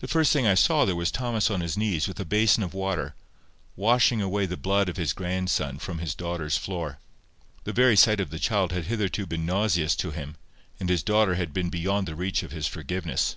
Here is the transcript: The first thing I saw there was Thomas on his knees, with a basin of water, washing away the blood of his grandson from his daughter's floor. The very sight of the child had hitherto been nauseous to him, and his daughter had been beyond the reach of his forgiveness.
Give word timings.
The 0.00 0.08
first 0.08 0.32
thing 0.32 0.48
I 0.48 0.54
saw 0.54 0.84
there 0.84 0.96
was 0.96 1.12
Thomas 1.12 1.48
on 1.48 1.60
his 1.60 1.76
knees, 1.76 2.08
with 2.08 2.18
a 2.18 2.24
basin 2.24 2.64
of 2.64 2.74
water, 2.74 3.14
washing 3.76 4.20
away 4.20 4.46
the 4.46 4.56
blood 4.56 4.88
of 4.88 4.96
his 4.96 5.12
grandson 5.12 5.78
from 5.78 5.98
his 6.00 6.12
daughter's 6.12 6.56
floor. 6.56 6.98
The 7.62 7.72
very 7.72 7.94
sight 7.94 8.18
of 8.18 8.30
the 8.30 8.40
child 8.40 8.72
had 8.72 8.86
hitherto 8.86 9.26
been 9.26 9.46
nauseous 9.46 9.94
to 9.94 10.10
him, 10.10 10.34
and 10.80 10.88
his 10.88 11.04
daughter 11.04 11.36
had 11.36 11.52
been 11.54 11.70
beyond 11.70 12.08
the 12.08 12.16
reach 12.16 12.42
of 12.42 12.50
his 12.50 12.66
forgiveness. 12.66 13.36